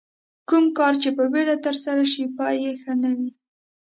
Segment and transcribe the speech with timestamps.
[0.49, 3.29] کوم کار چې په بیړه ترسره شي پای یې ښه نه وي.